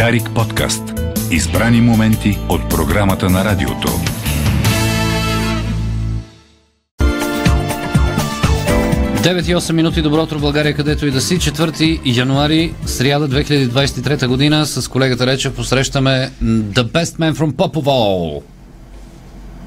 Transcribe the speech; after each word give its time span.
Дарик 0.00 0.30
подкаст. 0.34 0.82
Избрани 1.30 1.80
моменти 1.80 2.38
от 2.48 2.68
програмата 2.70 3.30
на 3.30 3.44
радиото. 3.44 3.88
Девет 9.22 9.48
и 9.48 9.54
8 9.54 9.72
минути 9.72 10.02
добро 10.02 10.22
утро 10.22 10.38
България, 10.38 10.74
където 10.74 11.06
и 11.06 11.10
да 11.10 11.20
си. 11.20 11.38
4 11.38 12.00
януари, 12.04 12.74
сряда 12.86 13.28
2023 13.28 14.26
година 14.26 14.66
с 14.66 14.88
колегата 14.88 15.26
Рече 15.26 15.54
посрещаме 15.54 16.30
The 16.44 16.92
Best 16.92 17.18
Man 17.18 17.34
from 17.34 17.52
Popovo. 17.52 18.42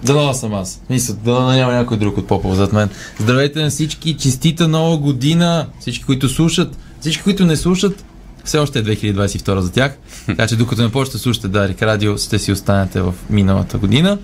Дано 0.03 0.33
съм 0.33 0.53
аз. 0.53 0.81
Мисля, 0.89 1.13
дано 1.13 1.51
няма 1.51 1.73
някой 1.73 1.97
друг 1.97 2.17
от 2.17 2.27
Попов 2.27 2.55
зад 2.55 2.73
мен. 2.73 2.89
Здравейте 3.19 3.61
на 3.61 3.69
всички, 3.69 4.17
честита 4.17 4.67
нова 4.67 4.97
година, 4.97 5.67
всички, 5.79 6.03
които 6.03 6.29
слушат, 6.29 6.77
всички, 7.01 7.23
които 7.23 7.45
не 7.45 7.55
слушат, 7.55 8.05
все 8.43 8.57
още 8.57 8.79
е 8.79 8.83
2022 8.83 9.59
за 9.59 9.71
тях. 9.71 9.97
Така 10.25 10.47
че 10.47 10.55
докато 10.55 10.81
не 10.81 10.91
почнете 10.91 11.17
слушате 11.17 11.47
Дарик 11.47 11.81
Радио, 11.81 12.17
ще 12.17 12.39
си 12.39 12.51
останете 12.51 13.01
в 13.01 13.13
миналата 13.29 13.77
година. 13.77 14.17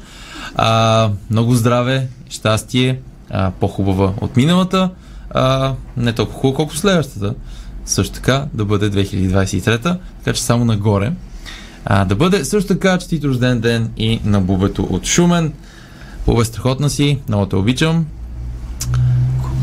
А, 0.55 1.09
много 1.29 1.55
здраве, 1.55 2.07
щастие, 2.29 2.99
а, 3.29 3.51
по-хубава 3.59 4.13
от 4.21 4.37
миналата, 4.37 4.89
а, 5.29 5.73
не 5.97 6.13
толкова 6.13 6.39
хубава, 6.39 6.55
колко 6.55 6.75
следващата. 6.75 7.33
Също 7.85 8.15
така 8.15 8.45
да 8.53 8.65
бъде 8.65 8.91
2023, 8.91 9.97
така 10.23 10.33
че 10.33 10.43
само 10.43 10.65
нагоре. 10.65 11.11
А, 11.85 12.05
да 12.05 12.15
бъде 12.15 12.45
също 12.45 12.67
така 12.67 12.97
честит 12.97 13.23
рожден 13.23 13.59
ден 13.59 13.91
и 13.97 14.19
на 14.23 14.41
Бубето 14.41 14.83
от 14.83 15.05
Шумен. 15.05 15.53
Бубе, 16.25 16.45
страхотна 16.45 16.89
си, 16.89 17.19
много 17.27 17.45
те 17.45 17.55
обичам. 17.55 18.05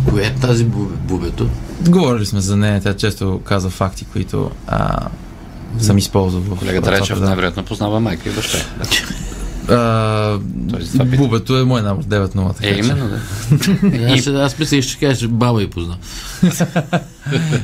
Кое 0.07 0.23
е 0.23 0.35
тази 0.35 0.65
бубе, 0.65 0.95
бубето? 0.99 1.49
Говорили 1.81 2.27
сме 2.27 2.41
за 2.41 2.57
нея, 2.57 2.81
тя 2.81 2.95
често 2.95 3.41
казва 3.41 3.71
факти, 3.71 4.05
които 4.05 4.51
а, 4.67 5.09
съм 5.79 5.99
използвал 5.99 6.43
в 6.45 6.59
Колегата 6.59 6.93
Речев 6.93 7.07
предаване. 7.07 7.27
най-вероятно 7.27 7.65
познава 7.65 8.01
майка 8.01 8.29
и 8.29 8.33
баща. 8.33 8.59
А, 9.69 10.39
Тоест. 10.71 10.99
Бубето 11.07 11.57
е 11.57 11.65
мой 11.65 11.83
номер 11.83 12.05
9-0. 12.05 12.57
Така 12.57 12.69
Е, 12.69 12.73
именно 12.75 13.09
да. 13.09 13.19
Аз, 14.09 14.27
аз 14.27 14.59
мисля, 14.59 14.83
ще 14.83 14.99
кажеш, 14.99 15.19
че 15.19 15.29
баба 15.29 15.63
и 15.63 15.71
познал. 15.71 15.97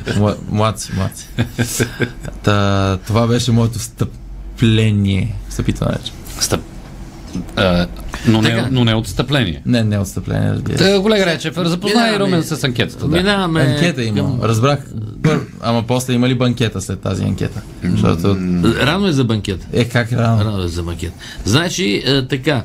Мла- 0.07 0.37
Млад 0.49 0.79
си, 0.79 0.91
млад 0.95 1.11
си. 1.65 1.85
Та, 2.43 2.97
това 2.97 3.27
беше 3.27 3.51
моето 3.51 3.79
встъпление. 3.79 5.35
Встъпителна 5.49 5.93
реч. 5.93 6.11
Стъп. 6.39 6.61
А, 7.55 7.87
но, 8.27 8.41
не, 8.41 8.49
Така. 8.49 8.67
но 8.71 8.85
не 8.85 8.95
отстъпление. 8.95 9.61
Не, 9.65 9.83
не 9.83 9.99
отстъпление, 9.99 10.49
разбира 10.49 10.77
се. 10.77 10.99
Колега 11.01 11.25
Речев, 11.25 11.55
запознай 11.57 12.19
Румен 12.19 12.43
с 12.43 12.63
анкетата. 12.63 13.07
Да. 13.07 13.17
Минаваме... 13.17 13.61
Анкета 13.61 14.03
има. 14.03 14.17
към- 14.17 14.39
Разбрах. 14.41 14.79
Пър, 15.23 15.39
ама 15.61 15.83
после 15.83 16.13
има 16.13 16.29
ли 16.29 16.35
банкета 16.35 16.81
след 16.81 16.99
тази 16.99 17.23
анкета? 17.23 17.61
Защото... 17.83 18.27
Рано 18.77 19.07
е 19.07 19.11
за 19.11 19.23
банкета. 19.23 19.67
Е, 19.73 19.85
как 19.85 20.11
рано? 20.11 20.45
Рано 20.45 20.63
е 20.63 20.67
за 20.67 20.83
банкет. 20.83 21.13
Значи, 21.45 22.03
е, 22.05 22.27
така. 22.27 22.63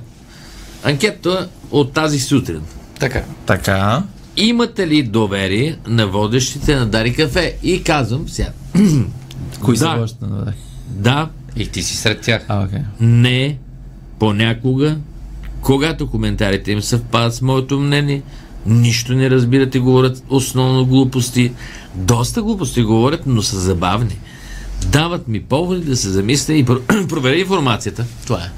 Анкета 0.85 1.49
от 1.71 1.93
тази 1.93 2.21
сутрин. 2.21 2.61
Така. 3.01 3.23
Така. 3.47 4.03
Имате 4.37 4.87
ли 4.87 5.03
доверие 5.03 5.77
на 5.87 6.07
водещите 6.07 6.77
на 6.77 6.87
Дари 6.87 7.15
Кафе? 7.15 7.57
И 7.63 7.83
казвам 7.83 8.29
сега. 8.29 8.49
Кои 9.63 9.77
са 9.77 9.85
Да. 9.87 10.03
още? 10.03 10.17
Да. 10.23 10.53
Да, 10.89 11.29
И 11.57 11.67
ти 11.67 11.83
си 11.83 11.97
сред 11.97 12.21
тях. 12.21 12.43
А, 12.49 12.65
окей. 12.65 12.79
не, 13.01 13.59
понякога, 14.19 14.97
когато 15.69 16.07
коментарите 16.07 16.73
им 16.73 16.83
съвпадат 16.83 17.35
с 17.35 17.43
моето 17.43 17.81
мнение, 17.81 18.23
нищо 18.67 19.15
не 19.15 19.31
разбирате, 19.31 19.79
говорят 19.79 20.23
основно 20.29 20.87
глупости. 20.87 21.53
Доста 21.95 22.43
глупости 22.43 22.83
говорят, 22.83 23.21
но 23.27 23.43
са 23.43 23.59
забавни. 23.59 24.19
Дават 24.83 25.29
ми 25.29 25.41
поводи 25.41 25.81
да 25.81 25.97
се 25.97 26.09
замисля 26.09 26.55
и 26.55 26.65
про- 26.65 27.07
проверя 27.09 27.37
информацията. 27.37 28.05
Това 28.27 28.39
е. 28.39 28.51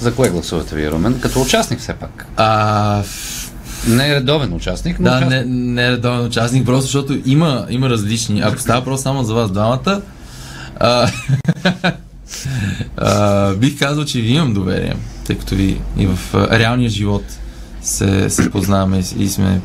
За 0.00 0.14
кое 0.14 0.30
гласувате 0.30 0.76
ви, 0.76 0.90
Румен? 0.90 1.20
Като 1.20 1.42
участник 1.42 1.80
все 1.80 1.94
пак. 1.94 2.26
А, 2.36 3.02
Не 3.88 4.08
е 4.08 4.14
редовен 4.14 4.52
участник, 4.52 4.98
но 4.98 5.04
да, 5.04 5.16
участник. 5.16 5.30
не, 5.30 5.44
не 5.72 5.86
е 5.86 5.90
редовен 5.90 6.26
участник, 6.26 6.66
просто 6.66 6.82
защото 6.82 7.18
има, 7.26 7.66
има 7.70 7.88
различни. 7.90 8.40
Ако 8.40 8.60
става 8.60 8.84
просто 8.84 9.02
само 9.02 9.24
за 9.24 9.34
вас 9.34 9.50
двамата, 9.50 10.02
а, 10.76 11.10
а, 12.96 13.54
бих 13.54 13.78
казал, 13.78 14.04
че 14.04 14.20
ви 14.20 14.32
имам 14.32 14.54
доверие, 14.54 14.96
тъй 15.26 15.38
като 15.38 15.54
ви 15.54 15.80
и 15.98 16.06
в 16.06 16.18
а, 16.34 16.58
реалния 16.58 16.90
живот 16.90 17.24
се, 17.82 18.30
се 18.30 18.50
познаваме 18.50 19.02
и, 19.18 19.28
сме 19.28 19.60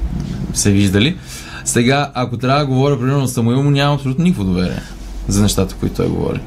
се 0.53 0.71
виждали. 0.71 1.17
Сега, 1.65 2.11
ако 2.13 2.37
трябва 2.37 2.59
да 2.59 2.65
говоря, 2.65 2.99
примерно, 2.99 3.27
Самуил, 3.27 3.63
му 3.63 3.69
нямам 3.69 3.95
абсолютно 3.95 4.23
никакво 4.23 4.43
доверие 4.43 4.81
за 5.27 5.41
нещата, 5.41 5.75
които 5.75 5.95
той 5.95 6.07
говори. 6.07 6.39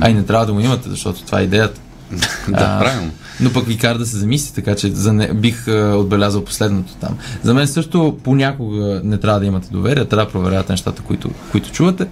А 0.00 0.10
и 0.10 0.14
не 0.14 0.22
трябва 0.22 0.46
да 0.46 0.52
го 0.52 0.60
имате, 0.60 0.88
защото 0.88 1.22
това 1.22 1.40
е 1.40 1.44
идеята. 1.44 1.80
Да, 2.48 2.78
правилно. 2.80 3.10
Но 3.40 3.52
пък 3.52 3.66
ви 3.66 3.78
кара 3.78 3.98
да 3.98 4.06
се 4.06 4.16
замисли, 4.16 4.54
така 4.54 4.74
че 4.74 4.90
за 4.90 5.12
не, 5.12 5.32
бих 5.34 5.68
а, 5.68 5.96
отбелязал 5.96 6.44
последното 6.44 6.94
там. 6.94 7.18
За 7.42 7.54
мен 7.54 7.68
също 7.68 8.18
понякога 8.24 9.00
не 9.04 9.18
трябва 9.18 9.40
да 9.40 9.46
имате 9.46 9.68
доверие, 9.70 10.04
трябва 10.04 10.26
да 10.26 10.32
проверявате 10.32 10.72
нещата, 10.72 11.02
които, 11.02 11.30
които 11.52 11.70
чувате. 11.70 12.06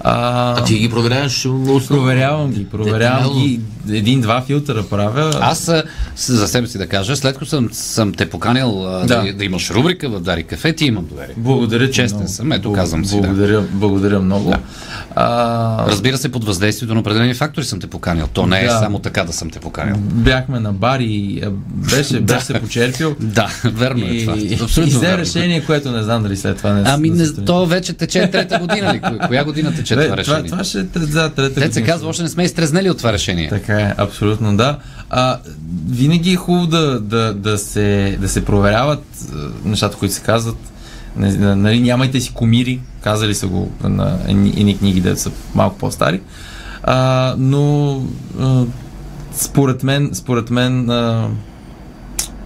А, 0.00 0.50
А 0.52 0.64
ти 0.64 0.74
ги 0.74 0.90
проверяваш 0.90 1.36
основно. 1.36 1.86
проверявам 1.88 2.50
ги, 2.50 2.66
проверявам 2.66 3.32
ги. 3.34 3.60
Един-два 3.90 4.42
филтъра 4.42 4.82
правя. 4.82 5.38
Аз 5.40 5.70
за 6.16 6.48
себе 6.48 6.66
си 6.66 6.78
да 6.78 6.86
кажа, 6.86 7.16
след 7.16 7.34
като 7.34 7.46
съм, 7.46 7.68
съм 7.72 8.12
те 8.12 8.30
поканил 8.30 8.72
да. 8.72 9.04
Да. 9.06 9.32
Да, 9.32 9.44
имаш 9.44 9.70
рубрика 9.70 10.08
в 10.08 10.20
Дари 10.20 10.42
Кафе, 10.42 10.72
ти 10.72 10.84
имам 10.84 11.06
доверие. 11.06 11.34
Благодаря 11.36 11.90
Честен 11.90 12.16
много. 12.16 12.32
съм, 12.32 12.52
ето 12.52 12.72
казвам 12.72 13.04
си, 13.04 13.14
да. 13.16 13.20
Благодаря, 13.20 13.62
благодаря 13.62 14.20
много. 14.20 14.50
Да. 14.50 14.58
А, 15.14 15.86
Разбира 15.88 16.18
се, 16.18 16.28
под 16.28 16.44
въздействието 16.44 16.94
на 16.94 17.00
определени 17.00 17.34
фактори 17.34 17.64
съм 17.64 17.80
те 17.80 17.86
поканил. 17.86 18.26
То 18.26 18.46
не 18.46 18.60
е 18.60 18.64
Да. 18.64 18.70
само 18.72 18.98
така 18.98 19.24
да 19.24 19.32
съм 19.32 19.50
те 19.50 19.58
поканил. 19.58 19.96
бяхме 19.98 20.60
на 20.60 20.72
бар 20.72 21.00
и 21.00 21.42
беше, 21.66 22.20
беше 22.20 22.40
се 22.40 22.54
почерпил. 22.54 23.16
Да, 23.20 23.48
верно 23.64 24.04
е 24.04 24.08
И, 24.08 24.20
това. 24.20 24.36
и 24.36 24.54
Абсолютно 24.54 24.92
взе 24.92 25.06
верно. 25.06 25.18
решение, 25.18 25.60
което 25.60 25.90
не 25.90 26.02
знам 26.02 26.22
дали 26.22 26.36
след 26.36 26.56
това 26.56 26.72
не 26.72 26.82
Ами, 26.86 27.10
да 27.10 27.16
не, 27.16 27.44
то 27.44 27.66
вече 27.66 27.92
тече 27.92 28.30
трета 28.30 28.58
година 28.58 28.94
ли? 28.94 29.00
Коя- 29.00 29.26
Коя 29.28 29.44
година 29.44 29.74
тече 29.74 29.85
това 29.94 30.16
Бе, 30.16 30.22
това, 30.22 30.34
решение? 30.36 30.50
това 30.50 30.64
ще 30.64 30.80
е 30.80 30.84
трет- 30.84 31.10
за 31.10 31.30
трета 31.30 31.60
Те 31.60 31.72
се 31.72 31.82
казва, 31.82 32.08
още 32.08 32.22
не 32.22 32.28
сме 32.28 32.44
изтрезнели 32.44 32.90
от 32.90 32.98
това 32.98 33.12
решение. 33.12 33.48
Така 33.48 33.80
е, 33.80 33.94
абсолютно 33.98 34.56
да. 34.56 34.78
А, 35.10 35.38
винаги 35.88 36.32
е 36.32 36.36
хубаво 36.36 36.66
да, 36.66 37.00
да, 37.00 37.34
да, 37.34 37.58
се, 37.58 38.18
да 38.20 38.28
се 38.28 38.44
проверяват 38.44 39.04
нещата, 39.64 39.96
които 39.96 40.14
се 40.14 40.22
казват. 40.22 40.56
Нали, 41.16 41.80
нямайте 41.80 42.20
си 42.20 42.32
комири, 42.34 42.80
казали 43.00 43.34
са 43.34 43.46
го 43.46 43.72
на 43.82 44.18
едни 44.28 44.78
книги, 44.78 45.00
да 45.00 45.16
са 45.16 45.30
малко 45.54 45.78
по-стари. 45.78 46.20
А, 46.82 47.34
но 47.38 48.02
а, 48.40 48.64
според 49.32 49.82
мен, 49.82 50.10
според 50.12 50.50
мен 50.50 50.90
а, 50.90 51.28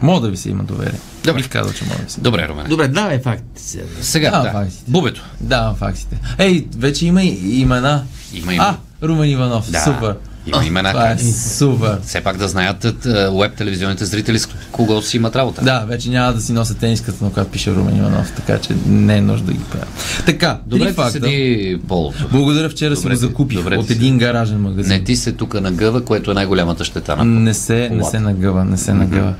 мога 0.03 0.21
да 0.21 0.31
ви 0.31 0.37
се 0.37 0.51
има 0.51 0.65
доверие. 0.65 0.99
Добре. 1.25 1.41
Бих 1.41 1.49
казал, 1.49 1.73
че 1.73 1.85
мога 1.85 2.05
да 2.05 2.11
се. 2.11 2.21
Добре, 2.21 2.49
Румен. 2.49 2.67
Добре, 2.69 2.89
давай 2.89 3.21
фактите 3.21 3.63
сега. 3.63 3.85
Сега, 4.01 4.31
Да, 4.31 4.51
фактите. 4.53 4.83
Бубето. 4.89 5.25
Да, 5.41 5.75
фактите. 5.79 6.17
Ей, 6.39 6.67
вече 6.77 7.07
има 7.07 7.23
и 7.23 7.61
имена. 7.61 8.05
Има, 8.33 8.55
има. 8.55 8.65
А, 9.03 9.07
Румен 9.07 9.31
Иванов. 9.31 9.71
да. 9.71 9.81
Супер. 9.81 10.15
Има 10.51 10.65
имена. 10.65 10.91
Това 10.91 11.11
е 11.11 11.19
супер. 11.19 11.99
Все 12.03 12.21
пак 12.21 12.37
да 12.37 12.49
знаят 12.49 12.87
веб 13.35 13.55
телевизионните 13.55 14.05
зрители 14.05 14.39
с 14.39 14.49
кого 14.73 15.03
си 15.03 15.17
имат 15.17 15.37
работа. 15.37 15.63
Да, 15.63 15.81
вече 15.81 16.11
няма 16.11 16.33
да 16.33 16.41
си 16.41 16.53
нося 16.53 16.75
тениската, 16.75 17.25
на 17.25 17.33
която 17.33 17.51
пише 17.51 17.73
Румен 17.73 17.97
Иванов, 17.97 18.33
така 18.33 18.59
че 18.59 18.75
не 18.87 19.17
е 19.17 19.21
нужда 19.21 19.47
да 19.47 19.53
ги 19.53 19.65
правя. 19.65 19.85
Така, 20.27 20.59
Добре 20.67 20.85
три 20.85 20.93
факта. 20.93 21.13
седи 21.13 21.79
полото. 21.89 22.29
Благодаря, 22.33 22.69
вчера 22.69 22.97
си 22.97 23.03
Добре 23.03 23.15
го 23.15 23.21
ти- 23.21 23.27
закупих 23.27 23.59
добре 23.59 23.77
от 23.77 23.91
един 23.91 24.19
гаражен 24.19 24.61
магазин. 24.61 24.93
Не, 24.93 25.05
ти 25.05 25.17
се 25.17 25.33
тук 25.33 25.55
на 25.55 25.73
гъва, 25.73 26.01
което 26.01 26.31
е 26.31 26.35
най-голямата 26.35 26.85
щета 26.85 27.17
на 27.17 27.25
Не 27.25 27.55
се, 27.55 27.75
не 27.75 27.89
колата. 27.89 28.11
се 28.11 28.21
нагъва, 28.21 28.65
не 28.65 28.77
се 28.77 28.95
нагъва. 28.95 29.35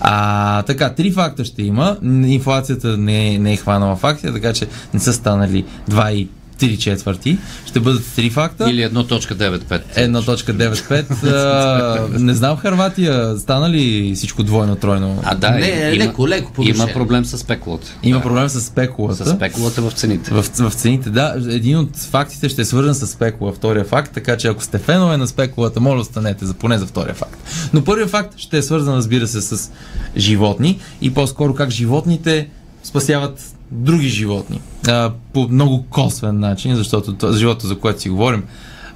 А, 0.00 0.62
така, 0.62 0.90
три 0.90 1.12
факта 1.12 1.44
ще 1.44 1.62
има. 1.62 1.96
Инфлацията 2.26 2.96
не, 2.96 3.28
е- 3.28 3.38
не 3.38 3.52
е 3.52 3.56
хванала 3.56 3.96
факти, 3.96 4.26
така 4.26 4.52
че 4.52 4.66
не 4.94 5.00
са 5.00 5.12
станали 5.12 5.64
2 5.88 6.10
и 6.10 6.28
3 6.62 6.78
четвърти. 6.78 7.38
Ще 7.66 7.80
бъдат 7.80 8.02
три 8.16 8.30
факта. 8.30 8.70
Или 8.70 8.80
1.95. 8.80 9.80
1.95. 9.98 11.24
а, 12.12 12.18
не 12.18 12.34
знам 12.34 12.56
Харватия 12.56 13.38
стана 13.38 13.70
ли 13.70 14.12
всичко 14.14 14.42
двойно, 14.42 14.76
тройно? 14.76 15.20
А 15.24 15.34
да, 15.34 15.50
Не, 15.50 15.66
и- 15.66 15.98
леко, 15.98 16.28
леко 16.28 16.44
има 16.44 16.52
повишение. 16.54 16.94
проблем 16.94 17.24
с 17.24 17.38
спекулата. 17.38 17.86
Има 18.02 18.16
Да. 18.16 18.22
проблем 18.22 18.48
с 18.48 18.60
спекулата. 18.60 19.24
С 19.24 19.30
спекулата 19.30 19.82
в 19.82 19.92
цените. 19.92 20.30
В, 20.30 20.42
в 20.60 20.74
цените, 20.74 21.10
да. 21.10 21.34
Един 21.48 21.78
от 21.78 21.96
фактите 21.96 22.48
ще 22.48 22.62
е 22.62 22.64
свързан 22.64 22.94
с 22.94 23.06
спекула, 23.06 23.52
втория 23.52 23.84
факт, 23.84 24.12
така 24.14 24.36
че 24.36 24.48
ако 24.48 24.62
сте 24.62 24.78
фенове 24.78 25.16
на 25.16 25.26
спекулата, 25.26 25.80
моля 25.80 26.00
останете 26.00 26.46
за 26.46 26.54
поне 26.54 26.78
за 26.78 26.86
втория 26.86 27.14
факт. 27.14 27.36
Но 27.72 27.84
първият 27.84 28.10
факт 28.10 28.34
ще 28.36 28.58
е 28.58 28.62
свързан, 28.62 28.96
разбира 28.96 29.26
се, 29.28 29.40
с 29.40 29.70
животни 30.16 30.78
и 31.00 31.14
по-скоро 31.14 31.54
как 31.54 31.70
животните 31.70 32.48
спасяват 32.82 33.40
други 33.70 34.08
животни. 34.08 34.60
А, 34.88 35.10
по 35.32 35.48
много 35.50 35.84
косвен 35.90 36.38
начин, 36.40 36.76
защото 36.76 37.12
то- 37.14 37.32
живота, 37.32 37.66
за 37.66 37.78
което 37.78 38.00
си 38.00 38.10
говорим, 38.10 38.44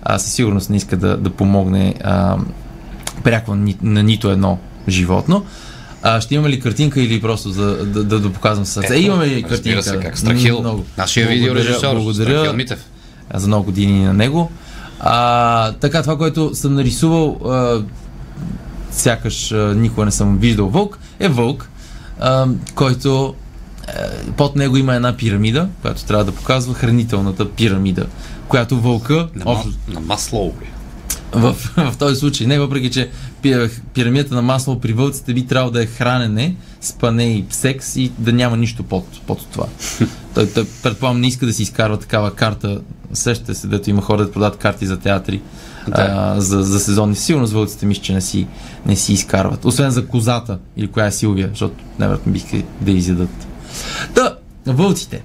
а, 0.03 0.19
със 0.19 0.33
сигурност 0.33 0.71
не 0.71 0.77
иска 0.77 0.97
да, 0.97 1.17
да 1.17 1.31
помогне 1.31 1.94
а, 2.05 2.37
пряко 3.25 3.55
на, 3.55 3.62
ни- 3.65 3.77
на 3.83 4.03
нито 4.03 4.31
едно 4.31 4.59
животно. 4.88 5.44
А, 6.03 6.21
ще 6.21 6.35
има 6.35 6.49
ли 6.49 6.61
картинка 6.61 7.00
или 7.00 7.21
просто 7.21 7.50
за, 7.50 7.85
да, 7.85 8.05
да, 8.05 8.21
да 8.21 8.33
показвам 8.33 8.65
сърце? 8.67 8.94
Е, 8.94 9.00
имаме 9.00 9.27
ли 9.27 9.43
картинка? 9.43 9.83
се, 9.83 9.99
как 9.99 10.19
Страхил. 10.19 10.61
Много. 10.61 10.85
Нашия 10.99 11.29
видеорежисьор, 11.29 11.94
Благодаря 11.94 12.39
Страхил 12.39 12.53
Митев. 12.53 12.85
за 13.35 13.47
много 13.47 13.65
години 13.65 14.05
на 14.05 14.12
него. 14.12 14.50
А, 15.00 15.73
така, 15.73 16.03
това, 16.03 16.19
което 16.19 16.55
съм 16.55 16.75
нарисувал, 16.75 17.41
а, 17.44 17.82
сякаш 18.91 19.53
а, 19.53 19.75
никога 19.75 20.05
не 20.05 20.11
съм 20.11 20.39
виждал 20.39 20.69
вълк, 20.69 20.99
е 21.21 21.29
вълк, 21.29 21.69
а, 22.21 22.47
който 22.75 23.35
под 24.37 24.56
него 24.56 24.77
има 24.77 24.94
една 24.94 25.17
пирамида, 25.17 25.69
която 25.83 26.05
трябва 26.05 26.25
да 26.25 26.33
показва 26.33 26.75
хранителната 26.75 27.50
пирамида, 27.50 28.06
която 28.49 28.81
вълка, 28.81 29.29
На, 29.35 29.43
общо, 29.47 29.71
на 29.88 30.00
масло 30.00 30.55
ли? 30.62 30.67
в, 31.33 31.56
в 31.77 31.94
този 31.99 32.17
случай 32.17 32.47
не, 32.47 32.59
въпреки 32.59 32.91
че 32.91 33.11
пи- 33.43 33.71
пирамидата 33.94 34.35
на 34.35 34.43
масло 34.43 34.81
при 34.81 34.93
вълците 34.93 35.35
би 35.35 35.47
трябвало 35.47 35.71
да 35.71 35.83
е 35.83 35.87
хранене, 35.87 36.55
спане 36.81 37.25
и 37.25 37.44
секс 37.50 37.97
и 37.97 38.12
да 38.19 38.33
няма 38.33 38.56
нищо 38.56 38.83
под, 38.83 39.05
под 39.27 39.47
това. 39.47 39.67
той, 40.35 40.47
той, 40.47 40.67
предполагам, 40.82 41.21
не 41.21 41.27
иска 41.27 41.47
да 41.47 41.53
си 41.53 41.62
изкарва 41.62 41.97
такава 41.97 42.35
карта. 42.35 42.81
Сещате 43.12 43.55
се, 43.55 43.67
дето 43.67 43.91
има 43.91 44.03
хора 44.03 44.25
да 44.25 44.32
продават 44.32 44.56
карти 44.56 44.87
за 44.87 44.97
театри 44.97 45.41
Да. 45.89 45.94
а, 45.97 46.41
за, 46.41 46.62
за 46.62 46.81
сезонни. 46.81 47.17
Сигурно 47.17 47.47
с 47.47 47.53
вълците 47.53 47.87
мисля, 47.87 48.03
че 48.03 48.12
не 48.12 48.21
си, 48.21 48.47
не 48.87 48.97
си 48.97 49.12
изкарват. 49.12 49.65
Освен 49.65 49.91
за 49.91 50.06
козата 50.06 50.59
или 50.77 50.87
коя 50.89 51.06
е 51.06 51.12
Силвия, 51.12 51.49
защото 51.49 51.75
невероятно 51.99 52.32
биха 52.32 52.56
да 52.81 52.91
изядат. 52.91 53.47
Да, 54.15 54.37
вълците. 54.67 55.23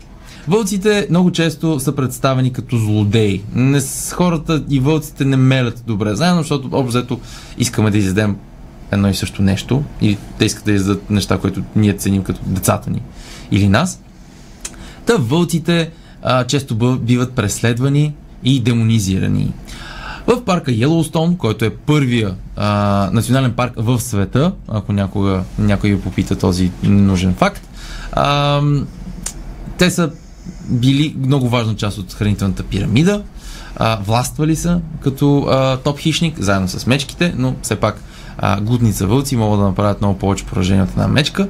Вълците 0.48 1.08
много 1.10 1.32
често 1.32 1.80
са 1.80 1.96
представени 1.96 2.54
като 2.54 2.78
злодеи. 2.78 3.44
Не, 3.56 3.82
хората 4.14 4.64
и 4.70 4.80
вълците 4.80 5.26
не 5.26 5.38
мелят 5.38 5.84
добре 5.88 6.16
заедно, 6.16 6.42
защото 6.42 6.70
общо 6.72 6.88
взето 6.88 7.20
искаме 7.58 7.92
да 7.92 7.98
изядем 7.98 8.38
едно 8.92 9.10
и 9.10 9.14
също 9.14 9.42
нещо 9.42 9.84
или 10.02 10.18
те 10.38 10.46
искат 10.46 10.66
да 10.66 10.72
изядат 10.72 11.10
неща, 11.10 11.38
които 11.38 11.62
ние 11.76 11.94
ценим 11.94 12.24
като 12.24 12.40
децата 12.46 12.90
ни 12.90 13.02
или 13.52 13.68
нас. 13.68 14.02
Та 15.06 15.16
вълците 15.20 15.92
а, 16.24 16.44
често 16.44 16.98
биват 16.98 17.34
преследвани 17.34 18.14
и 18.44 18.60
демонизирани. 18.60 19.54
В 20.28 20.46
парка 20.46 20.72
Йелоустон, 20.72 21.36
който 21.36 21.66
е 21.66 21.70
първия 21.70 22.36
а, 22.56 23.10
национален 23.14 23.52
парк 23.52 23.74
в 23.78 24.00
света, 24.00 24.52
ако 24.68 24.94
някога 24.94 25.44
някой 25.60 25.90
ви 25.90 26.02
попита 26.02 26.36
този 26.36 26.72
нужен 26.84 27.34
факт, 27.34 27.68
а, 28.12 28.62
те 29.78 29.92
са 29.92 30.12
били 30.69 31.16
много 31.19 31.50
важна 31.50 31.75
част 31.75 31.98
от 31.98 32.13
хранителната 32.13 32.63
пирамида, 32.63 33.24
а, 33.75 34.00
властвали 34.06 34.56
са 34.56 34.81
като 35.02 35.48
а, 35.50 35.78
топ 35.78 36.00
хищник, 36.00 36.40
заедно 36.40 36.68
с 36.68 36.88
мечките, 36.88 37.34
но 37.38 37.56
все 37.62 37.75
пак 37.75 38.02
а, 38.38 38.62
глутница 38.62 39.08
вълци 39.08 39.36
могат 39.36 39.60
да 39.60 39.66
направят 39.66 40.02
много 40.02 40.19
повече 40.19 40.46
поражения 40.46 40.84
от 40.84 40.90
една 40.90 41.08
мечка. 41.08 41.48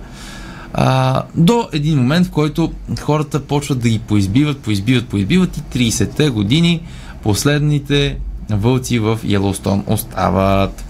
А, 0.73 1.23
до 1.35 1.69
един 1.71 1.97
момент, 1.97 2.27
в 2.27 2.31
който 2.31 2.71
хората 3.01 3.39
почват 3.39 3.79
да 3.79 3.89
ги 3.89 3.99
поизбиват, 3.99 4.59
поизбиват, 4.59 5.07
поизбиват 5.07 5.57
и 5.57 5.61
30-те 5.61 6.29
години 6.29 6.83
последните 7.23 8.17
вълци 8.49 8.99
в 8.99 9.19
Йелоустон 9.23 9.83
остават. 9.87 10.83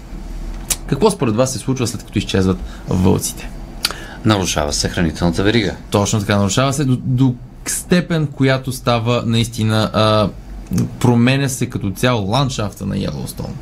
Какво 0.86 1.10
според 1.10 1.36
вас 1.36 1.52
се 1.52 1.58
случва 1.58 1.86
след 1.86 2.02
като 2.02 2.18
изчезват 2.18 2.58
вълците? 2.88 3.50
Нарушава 4.24 4.72
се 4.72 4.88
хранителната 4.88 5.42
верига. 5.42 5.76
Точно 5.90 6.20
така, 6.20 6.36
нарушава 6.36 6.72
се 6.72 6.84
до, 6.84 6.96
до 6.96 7.34
степен, 7.66 8.26
която 8.26 8.72
става 8.72 9.22
наистина 9.26 9.90
а, 9.92 10.28
променя 11.00 11.48
се 11.48 11.66
като 11.66 11.90
цяло 11.90 12.30
ландшафта 12.30 12.86
на 12.86 12.96
Йелоустон. 12.96 13.54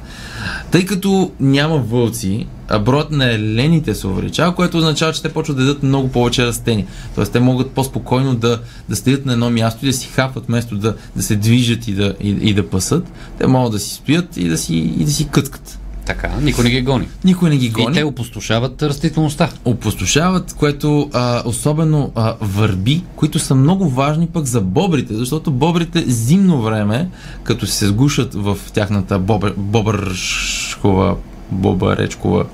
Тъй 0.70 0.86
като 0.86 1.32
няма 1.40 1.78
вълци, 1.78 2.46
а 2.68 2.78
броят 2.78 3.10
на 3.10 3.32
елените 3.32 3.94
се 3.94 4.06
увеличава, 4.06 4.54
което 4.54 4.78
означава, 4.78 5.12
че 5.12 5.22
те 5.22 5.32
почват 5.32 5.56
да 5.56 5.64
дадат 5.64 5.82
много 5.82 6.08
повече 6.08 6.46
растения. 6.46 6.86
Тоест, 7.14 7.32
те 7.32 7.40
могат 7.40 7.70
по-спокойно 7.70 8.34
да, 8.34 8.60
да 8.88 8.96
стоят 8.96 9.26
на 9.26 9.32
едно 9.32 9.50
място 9.50 9.84
и 9.84 9.88
да 9.88 9.92
си 9.92 10.08
хапват, 10.08 10.46
вместо 10.46 10.76
да, 10.76 10.94
да 11.16 11.22
се 11.22 11.36
движат 11.36 11.88
и 11.88 11.94
да, 11.94 12.14
и, 12.20 12.28
и 12.28 12.54
да 12.54 12.68
пасат. 12.70 13.12
Те 13.38 13.46
могат 13.46 13.72
да 13.72 13.78
си 13.78 13.94
стоят 13.94 14.36
и 14.36 14.48
да 14.48 14.58
си, 14.58 14.74
и 14.74 15.04
да 15.04 15.10
си 15.10 15.28
къткат. 15.28 15.79
Така, 16.10 16.30
никой 16.40 16.64
не 16.64 16.70
ги 16.70 16.82
гони. 16.82 17.08
Никой 17.24 17.50
не 17.50 17.56
ги 17.56 17.66
И 17.66 17.70
гони. 17.70 17.94
те 17.94 18.04
опустошават 18.04 18.82
растителността. 18.82 19.48
опустошават, 19.64 20.52
което 20.52 21.10
а, 21.12 21.42
особено 21.44 22.12
а, 22.14 22.34
върби, 22.40 23.02
които 23.16 23.38
са 23.38 23.54
много 23.54 23.88
важни 23.88 24.26
пък 24.26 24.44
за 24.44 24.60
бобрите, 24.60 25.14
защото 25.14 25.50
бобрите 25.50 26.04
зимно 26.06 26.62
време, 26.62 27.08
като 27.42 27.66
се 27.66 27.86
сгушат 27.86 28.34
в 28.34 28.58
тяхната 28.72 29.18
бобър, 29.18 29.54
бобършкова, 29.56 31.16
бобъречкова, 31.50 32.44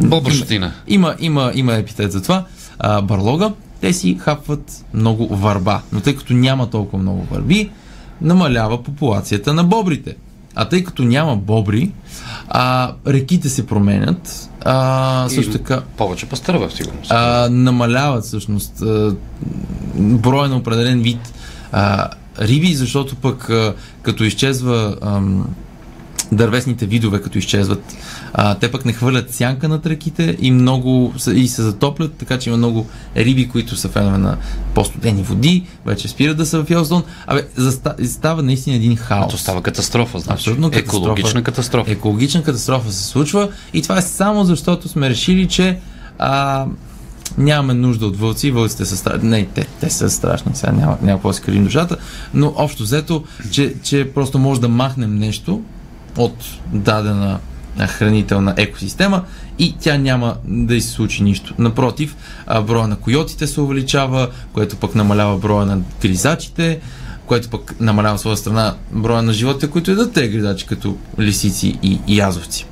Бобърщина. 0.00 0.72
има, 0.88 1.14
има, 1.18 1.52
има 1.54 1.74
епитет 1.74 2.12
за 2.12 2.22
това, 2.22 2.44
а, 2.78 3.02
барлога, 3.02 3.52
те 3.80 3.92
си 3.92 4.16
хапват 4.20 4.84
много 4.94 5.26
върба. 5.28 5.82
Но 5.92 6.00
тъй 6.00 6.16
като 6.16 6.32
няма 6.32 6.70
толкова 6.70 6.98
много 6.98 7.26
върби, 7.30 7.70
намалява 8.20 8.82
популацията 8.82 9.54
на 9.54 9.64
бобрите. 9.64 10.16
А 10.56 10.64
тъй 10.68 10.84
като 10.84 11.04
няма 11.04 11.36
бобри, 11.36 11.90
а, 12.48 12.92
реките 13.06 13.48
се 13.48 13.66
променят. 13.66 14.50
А, 14.64 15.28
също 15.28 15.52
така 15.52 15.80
Повече 15.96 16.26
пастърва, 16.26 16.70
сигурно. 16.70 16.98
а, 17.08 17.48
намаляват 17.50 18.24
всъщност 18.24 18.72
броя 19.96 20.48
на 20.48 20.56
определен 20.56 21.02
вид 21.02 21.32
а, 21.72 22.08
риби, 22.40 22.74
защото 22.74 23.16
пък 23.16 23.50
а, 23.50 23.74
като 24.02 24.24
изчезва 24.24 24.96
ам, 25.02 25.46
дървесните 26.32 26.86
видове, 26.86 27.22
като 27.22 27.38
изчезват, 27.38 27.96
а, 28.32 28.54
те 28.54 28.70
пък 28.70 28.84
не 28.84 28.92
хвърлят 28.92 29.34
сянка 29.34 29.68
над 29.68 29.86
реките 29.86 30.36
и 30.40 30.50
много 30.50 31.14
и 31.34 31.48
се 31.48 31.62
затоплят, 31.62 32.14
така 32.14 32.38
че 32.38 32.50
има 32.50 32.56
много 32.56 32.86
риби, 33.16 33.48
които 33.48 33.76
са 33.76 33.88
фенове 33.88 34.18
на 34.18 34.36
по-студени 34.74 35.22
води, 35.22 35.66
вече 35.86 36.08
спират 36.08 36.36
да 36.36 36.46
са 36.46 36.64
в 36.64 36.70
Йелстон. 36.70 37.02
Абе, 37.26 37.46
заста- 37.56 38.06
става 38.06 38.42
наистина 38.42 38.76
един 38.76 38.96
хаос. 38.96 39.32
То 39.32 39.38
става 39.38 39.62
катастрофа, 39.62 40.18
значи. 40.18 40.32
Абсолютно 40.32 40.70
катастрофа. 40.70 40.98
Екологична 40.98 41.42
катастрофа. 41.42 41.90
Екологична 41.92 42.42
катастрофа 42.42 42.92
се 42.92 43.04
случва 43.04 43.48
и 43.72 43.82
това 43.82 43.98
е 43.98 44.02
само 44.02 44.44
защото 44.44 44.88
сме 44.88 45.10
решили, 45.10 45.48
че 45.48 45.78
а, 46.18 46.66
нямаме 47.38 47.74
нужда 47.74 48.06
от 48.06 48.16
вълци. 48.16 48.50
Вълците 48.50 48.84
са 48.84 48.96
страшни. 48.96 49.28
Не, 49.28 49.46
те, 49.46 49.66
те 49.80 49.90
са 49.90 50.10
страшни. 50.10 50.52
Сега 50.54 50.72
няма, 50.72 50.98
няма 51.02 51.18
какво 51.18 51.28
да 51.28 51.34
си 51.34 51.42
душата. 51.50 51.96
Но 52.34 52.52
общо 52.56 52.82
взето, 52.82 53.24
че, 53.50 53.74
че 53.82 54.10
просто 54.14 54.38
може 54.38 54.60
да 54.60 54.68
махнем 54.68 55.18
нещо 55.18 55.62
от 56.16 56.36
дадена 56.72 57.38
хранителна 57.78 58.54
екосистема 58.56 59.22
и 59.58 59.74
тя 59.80 59.98
няма 59.98 60.34
да 60.44 60.74
й 60.74 60.80
се 60.80 60.90
случи 60.90 61.22
нищо. 61.22 61.54
Напротив, 61.58 62.16
броя 62.62 62.88
на 62.88 62.96
койотите 62.96 63.46
се 63.46 63.60
увеличава, 63.60 64.28
което 64.52 64.76
пък 64.76 64.94
намалява 64.94 65.38
броя 65.38 65.66
на 65.66 65.78
гризачите, 66.02 66.80
което 67.26 67.48
пък 67.48 67.74
намалява 67.80 68.14
от 68.14 68.20
своя 68.20 68.36
страна 68.36 68.74
броя 68.92 69.22
на 69.22 69.32
животите, 69.32 69.70
които 69.70 69.90
едат 69.90 70.12
те 70.12 70.28
гризачи, 70.28 70.66
като 70.66 70.96
лисици 71.20 71.78
и, 71.82 72.00
язовци. 72.08 72.66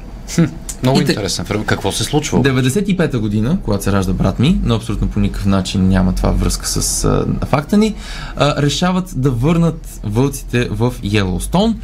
Много 0.82 1.00
И 1.00 1.04
те- 1.04 1.12
интересен 1.12 1.44
филм. 1.44 1.64
Какво 1.64 1.92
се 1.92 2.04
случва? 2.04 2.38
95-та 2.38 3.18
година, 3.18 3.58
когато 3.62 3.84
се 3.84 3.92
ражда 3.92 4.12
брат 4.12 4.38
ми, 4.38 4.60
но 4.62 4.74
абсолютно 4.74 5.08
по 5.08 5.20
никакъв 5.20 5.46
начин 5.46 5.88
няма 5.88 6.14
това 6.14 6.30
връзка 6.30 6.66
с 6.68 7.04
а, 7.04 7.46
факта 7.46 7.76
ни, 7.76 7.94
а, 8.36 8.62
решават 8.62 9.12
да 9.16 9.30
върнат 9.30 10.00
вълците 10.04 10.68
в 10.70 10.94
Йелоустон, 11.02 11.80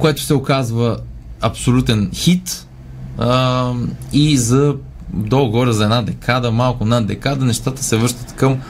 което 0.00 0.22
се 0.22 0.34
оказва 0.34 0.98
абсолютен 1.40 2.10
хит 2.14 2.66
а, 3.18 3.72
и 4.12 4.36
за 4.36 4.76
долу-горе 5.14 5.70
за 5.70 5.84
една 5.84 6.02
декада, 6.02 6.50
малко 6.50 6.84
над 6.84 7.06
декада, 7.06 7.44
нещата 7.44 7.82
се 7.82 7.96
връщат 7.96 8.32
към 8.36 8.60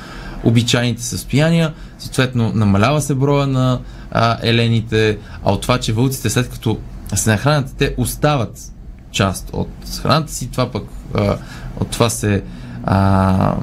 обичайните 0.45 1.03
състояния, 1.03 1.75
съответно 1.99 2.53
намалява 2.55 3.01
се 3.01 3.15
броя 3.15 3.47
на 3.47 3.81
а, 4.11 4.39
елените, 4.43 5.19
а 5.45 5.53
от 5.53 5.61
това, 5.61 5.79
че 5.79 5.93
вълците 5.93 6.31
след 6.31 6.51
като 6.51 6.79
се 7.15 7.31
нахранят, 7.31 7.75
те 7.79 7.95
остават 7.99 8.73
част 9.13 9.51
от 9.53 9.69
храната 10.03 10.33
си, 10.33 10.51
това 10.51 10.71
пък 10.71 10.85
а, 11.15 11.37
от 11.81 11.91
това 11.91 12.11
се 12.11 12.43
а, 12.85 13.55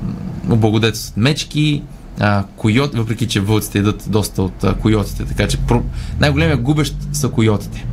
облагодетелстват 0.49 1.17
мечки, 1.17 1.83
а, 2.19 2.43
койот, 2.55 2.95
въпреки 2.95 3.27
че 3.27 3.39
вълците 3.39 3.79
едат 3.79 4.03
доста 4.07 4.43
от 4.43 4.63
а, 4.63 4.73
койотите, 4.73 5.25
така 5.25 5.47
че 5.47 5.57
про... 5.57 5.83
най-големия 6.19 6.57
губещ 6.57 6.95
са 7.13 7.29
койотите, 7.29 7.85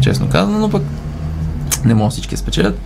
честно 0.00 0.28
казано, 0.28 0.58
но 0.58 0.70
пък 0.70 0.82
не 1.84 1.94
могат 1.94 2.12
всички 2.12 2.34
да 2.34 2.38
спечелят. 2.38 2.80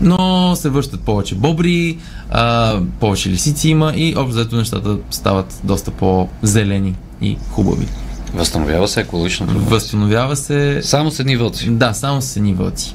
Но 0.00 0.52
се 0.56 0.70
връщат 0.70 1.00
повече 1.00 1.34
бобри, 1.34 1.98
а, 2.30 2.80
повече 3.00 3.30
лисици 3.30 3.68
има 3.68 3.92
и 3.96 4.14
общо 4.16 4.28
взето 4.28 4.56
нещата 4.56 4.96
стават 5.10 5.60
доста 5.64 5.90
по-зелени 5.90 6.94
и 7.22 7.38
хубави. 7.50 7.86
Възстановява 8.34 8.88
се 8.88 9.00
екологичното. 9.00 9.58
Възстановява 9.58 10.36
се 10.36 10.80
Само 10.82 11.10
с 11.10 11.20
едни 11.20 11.36
вълци. 11.36 11.70
да, 11.70 11.94
само 11.94 12.22
с 12.22 12.36
едни 12.36 12.54
вълци. 12.54 12.94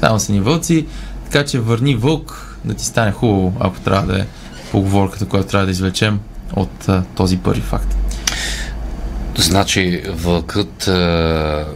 Само 0.00 0.20
с 0.20 0.28
едни 0.28 0.40
вълци, 0.40 0.86
така 1.24 1.44
че 1.44 1.60
върни 1.60 1.94
вълк 1.94 2.58
да 2.64 2.74
ти 2.74 2.84
стане 2.84 3.12
хубаво, 3.12 3.52
ако 3.60 3.80
трябва 3.80 4.12
да 4.12 4.20
е 4.20 4.26
поговорката, 4.72 5.26
която 5.26 5.48
трябва 5.48 5.66
да 5.66 5.72
извлечем 5.72 6.20
от 6.52 6.88
а, 6.88 7.02
този 7.14 7.38
първи 7.38 7.60
факт. 7.60 7.96
Значи 9.36 10.02
вълкът 10.08 10.88
а, 10.88 11.66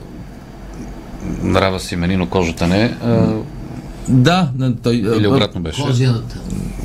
нрава 1.43 1.81
си 1.81 1.97
менино, 1.97 2.29
кожата 2.29 2.67
не. 2.67 2.97
А, 3.05 3.27
Да, 4.09 4.51
той... 4.83 4.95
или 4.95 5.27
обратно 5.27 5.61
беше. 5.61 5.83
Козината. 5.83 6.37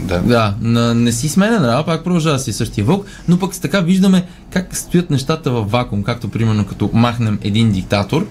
Да. 0.03 0.19
Да, 0.19 0.53
на, 0.61 0.93
не 0.93 1.11
си 1.11 1.29
сменя 1.29 1.59
нрава, 1.59 1.85
пак 1.85 2.03
продължава 2.03 2.37
да 2.37 2.43
си 2.43 2.53
същия 2.53 2.85
вълк, 2.85 3.05
но 3.27 3.39
пък 3.39 3.55
с 3.55 3.59
така 3.59 3.79
виждаме 3.79 4.25
как 4.49 4.75
стоят 4.75 5.09
нещата 5.09 5.51
в 5.51 5.63
вакуум, 5.63 6.03
както 6.03 6.29
примерно 6.29 6.65
като 6.65 6.89
махнем 6.93 7.39
един 7.43 7.71
диктатор 7.71 8.27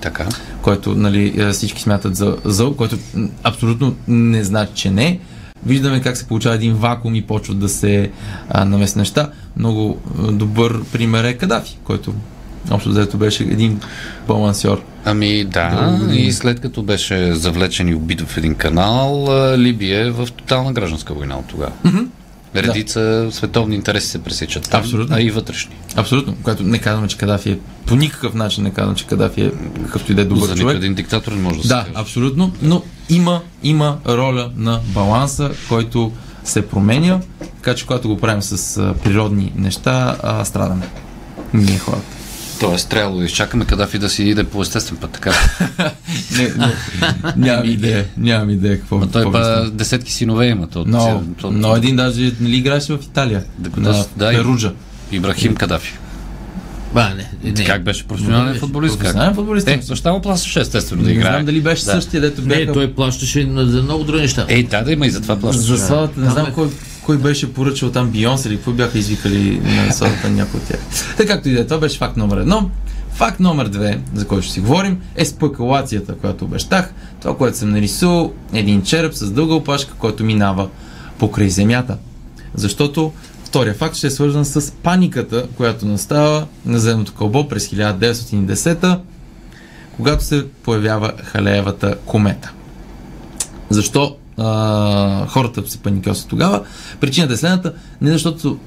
Така. 0.00 0.28
който 0.62 0.94
нали, 0.94 1.34
е, 1.36 1.52
всички 1.52 1.82
смятат 1.82 2.16
за 2.16 2.36
зъл, 2.44 2.74
който 2.76 2.96
абсолютно 3.42 3.94
не 4.08 4.44
значи, 4.44 4.72
че 4.74 4.90
не. 4.90 5.20
Виждаме 5.66 6.00
как 6.00 6.16
се 6.16 6.26
получава 6.26 6.54
един 6.54 6.74
вакуум 6.74 7.14
и 7.14 7.22
почват 7.22 7.58
да 7.58 7.68
се 7.68 8.10
а, 8.48 8.64
намесят 8.64 8.96
неща. 8.96 9.30
Много 9.56 10.00
добър 10.32 10.84
пример 10.84 11.24
е 11.24 11.34
Кадафи, 11.34 11.78
който 11.84 12.14
общо 12.70 12.88
взето 12.90 13.16
беше 13.16 13.42
един 13.42 13.80
балансьор. 14.28 14.82
Ами 15.04 15.44
да, 15.44 15.98
и 16.12 16.32
след 16.32 16.60
като 16.60 16.82
беше 16.82 17.34
завлечен 17.34 17.88
и 17.88 17.94
убит 17.94 18.20
в 18.20 18.36
един 18.36 18.54
канал, 18.54 19.28
Либия 19.58 20.06
е 20.06 20.10
в 20.10 20.28
тотална 20.36 20.72
гражданска 20.72 21.14
война 21.14 21.38
от 21.38 21.46
тогава. 21.46 21.72
Редица 22.56 23.28
световни 23.30 23.74
интереси 23.76 24.06
се 24.06 24.22
пресичат 24.22 24.70
там, 24.70 24.80
Абсолютно. 24.80 25.16
а 25.16 25.20
и 25.20 25.30
вътрешни. 25.30 25.74
Абсолютно. 25.96 26.34
Което 26.42 26.62
не 26.62 26.78
казваме, 26.78 27.08
че 27.08 27.16
Кадафи 27.16 27.50
е 27.50 27.58
по 27.86 27.96
никакъв 27.96 28.34
начин 28.34 28.64
не 28.64 28.70
казвам, 28.70 28.94
че 28.94 29.06
Кадафи 29.06 29.42
е 29.42 29.50
какъвто 29.84 30.12
и 30.12 30.14
да 30.14 30.22
е 30.22 30.24
добър 30.24 30.46
За 30.46 30.54
човек. 30.54 30.76
един 30.76 30.94
диктатор 30.94 31.32
не 31.32 31.42
може 31.42 31.56
да, 31.56 31.62
Да, 31.62 31.80
се 31.80 31.86
каже. 31.86 31.92
абсолютно, 31.94 32.52
но 32.62 32.82
има, 33.08 33.40
има 33.62 33.98
роля 34.08 34.50
на 34.56 34.80
баланса, 34.94 35.50
който 35.68 36.12
се 36.44 36.68
променя, 36.68 37.20
така 37.38 37.74
че 37.74 37.86
когато 37.86 38.08
го 38.08 38.18
правим 38.18 38.42
с 38.42 38.76
а, 38.76 38.94
природни 39.04 39.52
неща, 39.56 40.16
а, 40.22 40.44
страдаме. 40.44 40.88
Ние 41.54 41.78
хората. 41.78 42.16
Тоест, 42.60 42.88
трябвало 42.88 43.18
да 43.18 43.24
изчакаме 43.24 43.64
Кадафи 43.64 43.98
да 43.98 44.08
си 44.08 44.22
иде 44.24 44.44
по 44.44 44.62
естествен 44.62 44.98
път, 44.98 45.10
така. 45.10 45.32
Не, 46.38 46.42
не, 46.42 46.74
нямам 47.36 47.70
идея, 47.70 48.06
нямам 48.16 48.50
идея 48.50 48.78
какво 48.78 48.98
Но 48.98 49.06
той 49.06 49.32
па 49.32 49.70
десетки 49.70 50.12
синове 50.12 50.46
има. 50.46 50.66
То, 50.66 50.84
Но, 50.86 51.22
то- 51.40 51.50
но 51.50 51.76
един 51.76 51.96
даже 51.96 52.32
нали, 52.40 52.56
играеше 52.56 52.92
в 52.92 52.98
Италия. 53.02 53.44
Да, 53.58 53.70
на 53.80 54.04
да, 54.16 54.30
Перуджа. 54.30 54.72
Ибрахим 55.12 55.54
Кадафи. 55.54 55.98
Ба, 56.94 57.08
не, 57.44 57.50
не. 57.50 57.64
Как 57.64 57.84
беше 57.84 58.04
професионален 58.04 58.54
футболист? 58.54 58.92
Как? 58.92 59.00
Професионален 59.00 59.34
футболист. 59.34 59.68
Е, 59.68 59.80
баща 59.88 60.12
му 60.12 60.22
плащаше 60.22 60.60
естествено 60.60 61.02
да 61.02 61.08
не 61.08 61.14
играе. 61.14 61.32
знам 61.32 61.44
дали 61.44 61.60
беше 61.60 61.84
Да. 61.84 61.90
същия, 61.90 62.20
дето 62.20 62.40
Не, 62.40 62.46
бяха... 62.48 62.72
той 62.72 62.92
плащаше 62.92 63.44
на- 63.44 63.66
за 63.66 63.82
много 63.82 64.04
други 64.04 64.22
неща. 64.22 64.46
Ей, 64.48 64.62
да, 64.62 64.82
да 64.82 64.92
има 64.92 65.06
и 65.06 65.10
за 65.10 65.20
това 65.20 65.36
плащаше. 65.36 65.66
За 65.66 65.78
сватбата, 65.78 66.20
не 66.20 66.30
знам 66.30 66.46
е- 66.46 66.52
кой, 66.52 66.68
кой 67.02 67.18
беше 67.18 67.52
поръчал 67.52 67.90
там 67.90 68.08
Бионс 68.08 68.44
или 68.44 68.56
какво 68.56 68.70
бяха 68.72 68.98
извикали 68.98 69.60
на 69.60 69.92
сватбата 69.92 70.28
на 70.28 70.36
някой 70.36 70.60
от 70.60 70.66
тях. 70.66 70.80
Така 71.16 71.32
както 71.32 71.48
и 71.48 71.52
да 71.52 71.60
е, 71.60 71.64
това 71.64 71.78
беше 71.78 71.98
факт 71.98 72.16
номер 72.16 72.36
едно. 72.36 72.70
Факт 73.12 73.40
номер 73.40 73.68
две, 73.68 74.00
за 74.14 74.26
който 74.26 74.44
ще 74.44 74.52
си 74.52 74.60
говорим, 74.60 74.98
е 75.16 75.24
спекулацията, 75.24 76.14
която 76.14 76.44
обещах. 76.44 76.92
Това, 77.20 77.36
което 77.36 77.58
съм 77.58 77.70
нарисувал, 77.70 78.32
е 78.52 78.58
един 78.58 78.82
череп 78.82 79.14
с 79.14 79.30
дълга 79.30 79.54
опашка, 79.54 79.92
който 79.94 80.24
минава 80.24 80.68
покрай 81.18 81.48
земята. 81.48 81.96
Защото 82.54 83.12
втория 83.52 83.74
факт 83.74 83.96
ще 83.96 84.06
е 84.06 84.10
свързан 84.10 84.44
с 84.44 84.72
паниката, 84.72 85.46
която 85.56 85.86
настава 85.86 86.46
на 86.66 86.78
земното 86.78 87.12
кълбо 87.12 87.48
през 87.48 87.68
1910 87.68 88.98
когато 89.96 90.24
се 90.24 90.46
появява 90.62 91.12
Халеевата 91.22 91.96
комета. 92.06 92.52
Защо 93.70 94.16
а, 94.38 95.26
хората 95.26 95.70
се 95.70 95.78
паникосат 95.78 96.28
тогава? 96.28 96.64
Причината 97.00 97.34
е 97.34 97.36
следната. 97.36 97.72
Не 98.00 98.12
защото 98.12 98.58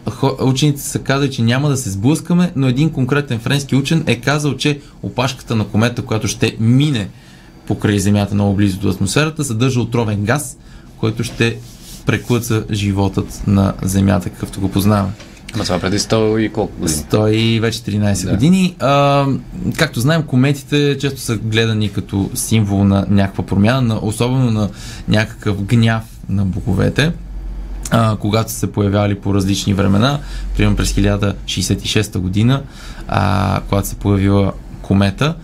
учените 0.42 0.82
са 0.82 1.00
казали, 1.00 1.32
че 1.32 1.42
няма 1.42 1.70
да 1.70 1.78
се 1.78 1.90
сблъскаме, 1.90 2.52
но 2.56 2.68
един 2.68 2.90
конкретен 2.90 3.40
френски 3.40 3.76
учен 3.76 4.04
е 4.08 4.22
казал, 4.22 4.58
че 4.58 4.80
опашката 5.04 5.56
на 5.56 5.68
комета, 5.68 6.02
която 6.02 6.28
ще 6.28 6.56
мине 6.60 7.10
покрай 7.68 8.00
Земята 8.00 8.36
много 8.36 8.56
близо 8.56 8.80
до 8.80 8.90
атмосферата, 8.90 9.44
съдържа 9.44 9.82
отровен 9.82 10.24
газ, 10.24 10.58
който 10.98 11.24
ще 11.24 11.58
преклъца 12.06 12.64
животът 12.72 13.42
на 13.48 13.74
Земята, 13.82 14.30
какъвто 14.30 14.60
го 14.62 14.70
познаваме. 14.72 15.12
Ама 15.54 15.64
това 15.64 15.80
преди 15.80 16.00
100 16.00 16.40
и 16.40 16.50
колко 16.50 16.74
години? 16.80 17.00
100 17.12 17.30
и 17.32 17.60
вече 17.60 17.80
13 17.80 18.26
Да. 18.26 18.32
години. 18.32 18.76
А, 18.80 19.26
както 19.78 20.00
знаем, 20.00 20.24
кометите 20.24 20.98
често 20.98 21.20
са 21.22 21.38
гледани 21.38 21.90
като 21.90 22.30
символ 22.34 22.84
на 22.84 23.06
някаква 23.10 23.46
промяна, 23.46 23.82
на, 23.82 24.00
особено 24.02 24.52
на 24.52 24.70
някакъв 25.08 25.64
гняв 25.64 26.04
на 26.30 26.46
боговете, 26.46 27.12
а, 27.92 28.16
когато 28.16 28.52
са 28.52 28.58
се 28.58 28.72
появявали 28.72 29.16
по 29.16 29.34
различни 29.34 29.74
времена. 29.74 30.20
Примерно 30.58 30.76
през 30.78 30.94
1066 30.94 32.18
година, 32.18 32.62
а, 33.08 33.60
когато 33.70 33.88
се 33.88 33.96
появила 33.96 34.54
комета, 34.82 35.36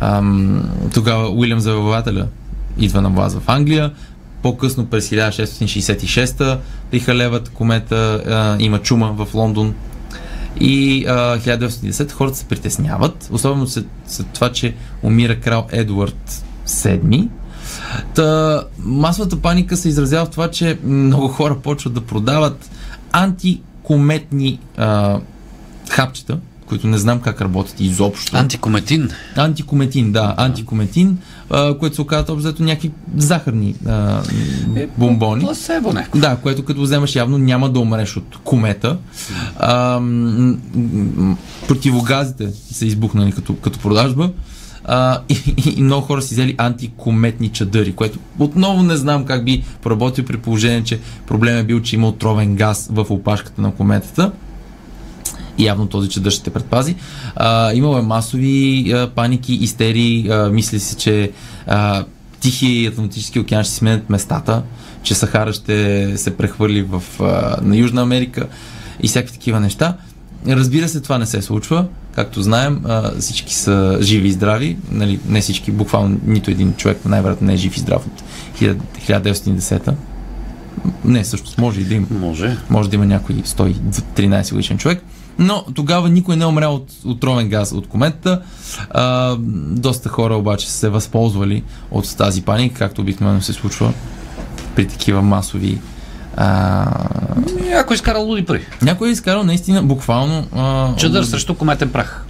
ам, 0.00 0.62
тогава 0.94 1.28
Уилям 1.28 1.60
Завоевателя 1.60 2.26
идва 2.78 3.02
на 3.02 3.10
власт 3.10 3.38
в 3.38 3.48
Англия. 3.48 3.92
По-късно 4.44 4.86
през 4.86 5.10
1666 5.10 6.58
при 6.90 7.00
Халевата 7.00 7.50
комета 7.50 8.22
а, 8.26 8.56
има 8.62 8.78
чума 8.78 9.12
в 9.12 9.34
Лондон. 9.34 9.74
И 10.60 11.04
а, 11.08 11.38
1910 11.38 12.12
хората 12.12 12.36
се 12.36 12.44
притесняват, 12.44 13.28
особено 13.32 13.66
след, 13.66 13.86
след 14.06 14.26
това, 14.26 14.52
че 14.52 14.74
умира 15.02 15.40
крал 15.40 15.66
Едуард 15.72 16.44
VII. 16.66 17.28
Та, 18.14 18.62
масовата 18.78 19.40
паника 19.40 19.76
се 19.76 19.88
изразява 19.88 20.26
в 20.26 20.30
това, 20.30 20.50
че 20.50 20.78
много 20.84 21.28
хора 21.28 21.58
почват 21.58 21.94
да 21.94 22.00
продават 22.00 22.70
антикометни 23.12 24.60
а, 24.76 25.20
хапчета, 25.90 26.38
които 26.66 26.86
не 26.86 26.98
знам 26.98 27.20
как 27.20 27.40
работят 27.40 27.80
изобщо. 27.80 28.36
Антикометин. 28.36 29.10
Антикометин, 29.36 30.12
да, 30.12 30.34
антикометин, 30.36 31.18
а, 31.50 31.78
което 31.78 31.94
се 31.94 32.02
оказват 32.02 32.30
общо 32.30 32.62
някакви 32.62 32.90
захарни 33.16 33.74
а, 33.86 34.22
бомбони. 34.98 35.44
Пласебо 35.44 35.92
не. 35.92 36.08
Да, 36.14 36.36
което 36.36 36.64
като 36.64 36.82
вземаш 36.82 37.16
явно 37.16 37.38
няма 37.38 37.70
да 37.70 37.80
умреш 37.80 38.16
от 38.16 38.38
комета. 38.44 38.98
А, 39.58 40.00
противогазите 41.68 42.50
са 42.72 42.86
избухнали 42.86 43.32
като, 43.32 43.56
като 43.56 43.78
продажба. 43.78 44.30
А, 44.84 45.20
и, 45.28 45.54
и, 45.66 45.74
и 45.78 45.82
много 45.82 46.06
хора 46.06 46.22
си 46.22 46.34
взели 46.34 46.54
антикометни 46.58 47.48
чадъри, 47.48 47.92
което 47.92 48.18
отново 48.38 48.82
не 48.82 48.96
знам 48.96 49.24
как 49.24 49.44
би 49.44 49.64
поработил 49.82 50.24
при 50.24 50.36
положение, 50.36 50.84
че 50.84 51.00
проблем 51.26 51.58
е 51.58 51.64
бил, 51.64 51.80
че 51.80 51.96
има 51.96 52.08
отровен 52.08 52.56
газ 52.56 52.88
в 52.92 53.06
опашката 53.10 53.62
на 53.62 53.74
кометата. 53.74 54.32
Явно 55.58 55.86
този 55.86 56.08
чадър 56.08 56.30
ще 56.30 56.42
те 56.44 56.50
предпази. 56.50 56.94
А, 57.36 57.72
имало 57.72 57.98
е 57.98 58.02
масови 58.02 58.92
а, 58.92 59.10
паники, 59.14 59.54
истерии. 59.54 60.28
А, 60.30 60.50
мисли 60.50 60.80
се, 60.80 60.96
че 60.96 61.30
а, 61.66 62.04
Тихия 62.40 62.82
и 62.82 62.86
Атлантически 62.86 63.38
океан 63.38 63.64
ще 63.64 63.72
си 63.72 63.78
сменят 63.78 64.10
местата, 64.10 64.62
че 65.02 65.14
Сахара 65.14 65.52
ще 65.52 66.12
се 66.18 66.36
прехвърли 66.36 66.82
в, 66.82 67.02
а, 67.20 67.56
на 67.62 67.76
Южна 67.76 68.02
Америка 68.02 68.46
и 69.02 69.08
всякакви 69.08 69.32
такива 69.32 69.60
неща. 69.60 69.96
Разбира 70.48 70.88
се, 70.88 71.00
това 71.00 71.18
не 71.18 71.26
се 71.26 71.42
случва. 71.42 71.86
Както 72.14 72.42
знаем, 72.42 72.80
а, 72.84 73.10
всички 73.20 73.54
са 73.54 73.98
живи 74.00 74.28
и 74.28 74.32
здрави. 74.32 74.76
Нали, 74.90 75.20
не 75.28 75.40
всички, 75.40 75.70
буквално 75.70 76.20
нито 76.26 76.50
един 76.50 76.74
човек 76.76 77.04
най-вероятно 77.04 77.46
не 77.46 77.54
е 77.54 77.56
жив 77.56 77.76
и 77.76 77.80
здрав 77.80 78.06
от 78.06 78.22
1910 78.60 79.94
Не, 81.04 81.22
всъщност 81.22 81.58
може 81.58 81.80
и 81.80 81.84
да 81.84 81.94
има 81.94 82.06
Може. 82.10 82.56
може 82.70 82.90
да 82.90 82.96
има 82.96 83.06
някой 83.06 83.36
113 83.36 84.50
годишен 84.50 84.78
човек. 84.78 85.02
Но 85.38 85.64
тогава 85.74 86.08
никой 86.08 86.36
не 86.36 86.44
е 86.44 86.46
умрял 86.46 86.74
от 86.74 86.88
отровен 87.04 87.48
газ 87.48 87.72
от 87.72 87.88
кометата. 87.88 88.42
А, 88.90 89.36
доста 89.70 90.08
хора 90.08 90.34
обаче 90.34 90.70
се 90.70 90.88
възползвали 90.88 91.62
от 91.90 92.16
тази 92.16 92.42
паника, 92.42 92.74
както 92.76 93.00
обикновено 93.00 93.42
се 93.42 93.52
случва 93.52 93.92
при 94.76 94.88
такива 94.88 95.22
масови. 95.22 95.78
А, 96.36 96.86
Някой 97.62 97.94
изкарал 97.94 98.24
луди 98.24 98.44
пари. 98.44 98.60
някой 98.82 99.08
е 99.08 99.12
изкарал 99.12 99.44
наистина 99.44 99.82
буквално. 99.82 100.46
А, 100.52 100.96
Чадър 100.96 101.24
срещу 101.24 101.54
кометен 101.54 101.90
прах. 101.90 102.26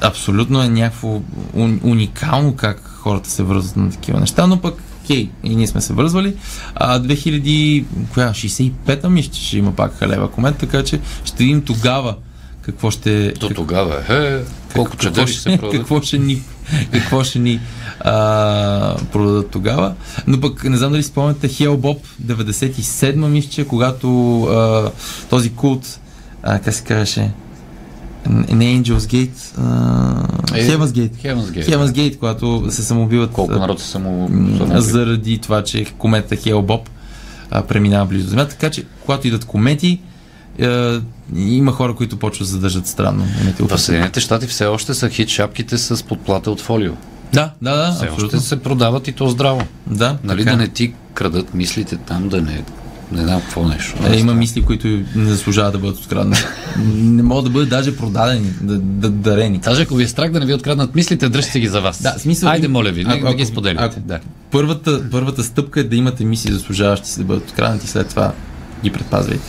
Абсолютно 0.00 0.62
е 0.62 0.68
някакво 0.68 1.20
уни- 1.54 1.80
уникално 1.84 2.56
как 2.56 2.82
хората 2.96 3.30
се 3.30 3.42
връзват 3.42 3.76
на 3.76 3.90
такива 3.90 4.20
неща, 4.20 4.46
но 4.46 4.60
пък 4.60 4.74
окей, 5.04 5.30
и 5.44 5.56
ние 5.56 5.66
сме 5.66 5.80
се 5.80 5.92
връзвали. 5.92 6.36
А 6.74 7.00
2000, 7.00 7.84
коя, 8.14 8.30
65-та 8.30 9.08
мисля, 9.08 9.32
че 9.32 9.42
ще 9.42 9.58
има 9.58 9.72
пак 9.72 9.94
халева 9.94 10.30
комет, 10.30 10.56
така 10.56 10.84
че 10.84 11.00
ще 11.24 11.44
видим 11.44 11.62
тогава 11.62 12.14
какво 12.66 12.90
ще... 12.90 13.32
До 13.32 13.48
тогава 13.48 13.94
е. 14.08 14.40
Колко 14.74 14.90
какво 14.90 15.02
чадъри 15.02 15.26
ще 15.26 15.40
се 15.40 15.58
продадат. 15.58 15.72
какво 15.72 16.00
ще 16.00 16.18
ни, 16.18 16.42
какво 16.92 17.24
ще 17.24 17.38
ни 17.38 17.60
а, 18.00 18.96
продадат 19.12 19.50
тогава. 19.50 19.94
Но 20.26 20.40
пък 20.40 20.64
не 20.64 20.76
знам 20.76 20.92
дали 20.92 21.02
спомняте 21.02 21.48
Хел 21.48 21.76
Боб 21.76 22.06
97 22.26 23.14
мисля, 23.14 23.64
когато 23.64 24.42
а, 24.42 24.90
този 25.30 25.52
култ, 25.52 26.00
а, 26.42 26.58
как 26.58 26.74
се 26.74 26.84
казваше, 26.84 27.30
не 28.30 28.64
Angels 28.64 28.98
Gate, 28.98 29.58
а, 29.58 30.58
Е, 30.58 30.68
Heaven's 30.68 30.86
Gate. 30.86 31.16
Heaven's 31.24 31.50
Gate. 31.50 31.68
Heaven's 31.68 31.92
Gate, 31.92 32.18
когато 32.18 32.66
се 32.70 32.82
самоубиват 32.82 33.30
Колко 33.32 33.52
народ 33.52 33.80
са 33.80 33.86
само... 33.86 34.28
м, 34.28 34.80
заради 34.80 35.38
това, 35.38 35.64
че 35.64 35.84
комета 35.84 36.36
Хел 36.36 36.62
Боб 36.62 36.88
преминава 37.68 38.06
близо 38.06 38.24
до 38.24 38.30
Земята. 38.30 38.50
Така 38.50 38.70
че, 38.70 38.84
когато 39.04 39.28
идат 39.28 39.44
комети, 39.44 40.00
има 41.36 41.72
хора, 41.72 41.94
които 41.94 42.16
почват 42.16 42.40
да 42.40 42.52
задържат 42.52 42.86
странно. 42.86 43.24
В 43.60 43.78
Съединените 43.78 44.20
щати 44.20 44.46
все 44.46 44.66
още 44.66 44.94
са 44.94 45.08
хит 45.08 45.28
шапките 45.28 45.78
с 45.78 46.02
подплата 46.02 46.50
от 46.50 46.60
фолио. 46.60 46.92
Да, 47.32 47.50
да, 47.62 47.76
да, 47.76 47.92
Все 47.92 48.04
абсолютно. 48.04 48.38
още 48.38 48.48
се 48.48 48.56
продават 48.56 49.08
и 49.08 49.12
то 49.12 49.28
здраво. 49.28 49.62
Да, 49.86 50.18
Нали, 50.24 50.38
така. 50.38 50.50
да 50.50 50.56
не 50.56 50.68
ти 50.68 50.92
крадат 51.14 51.54
мислите 51.54 51.96
там, 51.96 52.28
да 52.28 52.42
не 52.42 52.62
Не 53.12 53.22
знам 53.22 53.40
какво 53.40 53.64
нещо. 53.64 53.94
Е, 54.06 54.16
има 54.16 54.34
мисли, 54.34 54.62
които 54.62 54.88
не 55.14 55.24
заслужават 55.24 55.72
да 55.72 55.78
бъдат 55.78 55.98
откраднати. 55.98 56.42
не 56.86 57.22
могат 57.22 57.44
да 57.44 57.50
бъдат 57.50 57.68
даже 57.68 57.96
продадени, 57.96 58.50
да, 58.60 58.78
да 58.78 59.10
дарени. 59.10 59.58
Даже 59.58 59.82
ако 59.82 59.94
ви 59.94 60.04
е 60.04 60.08
страх 60.08 60.30
да 60.30 60.40
не 60.40 60.46
ви 60.46 60.54
откраднат 60.54 60.94
мислите, 60.94 61.28
дръжте 61.28 61.60
ги 61.60 61.68
за 61.68 61.80
вас. 61.80 62.02
Да, 62.02 62.14
смисъл. 62.18 62.48
Айде, 62.48 62.68
моля 62.68 62.90
ви, 62.90 63.04
ако- 63.08 63.26
да 63.26 63.34
ги 63.34 63.46
споделите. 63.46 63.84
ако 63.84 64.00
Да. 64.00 64.18
Първата, 64.50 65.10
първата 65.10 65.42
стъпка 65.44 65.80
е 65.80 65.84
да 65.84 65.96
имате 65.96 66.24
мисии, 66.24 66.52
заслужаващи 66.52 67.10
се 67.10 67.18
да 67.18 67.24
бъдат 67.24 67.48
откраднати, 67.48 67.88
след 67.88 68.08
това 68.08 68.32
ги 68.82 68.92
предпазвайте. 68.92 69.44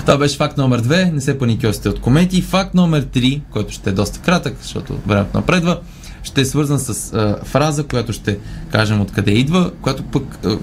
Това 0.00 0.18
беше 0.18 0.36
факт 0.36 0.58
номер 0.58 0.80
две, 0.80 1.10
не 1.14 1.20
се 1.20 1.38
паникьосите 1.38 1.88
от 1.88 2.00
комети. 2.00 2.42
Факт 2.42 2.74
номер 2.74 3.02
три, 3.02 3.42
който 3.50 3.72
ще 3.72 3.90
е 3.90 3.92
доста 3.92 4.18
кратък, 4.20 4.56
защото 4.62 4.98
времето 5.06 5.30
напредва, 5.34 5.80
ще 6.22 6.40
е 6.40 6.44
свързан 6.44 6.78
с 6.78 7.12
а, 7.12 7.36
фраза, 7.44 7.84
която 7.84 8.12
ще 8.12 8.38
кажем 8.72 9.00
откъде 9.00 9.30
идва, 9.30 9.70
която 9.82 10.02
пък 10.02 10.38
а, 10.44 10.58